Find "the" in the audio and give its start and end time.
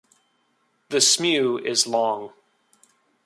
0.89-0.97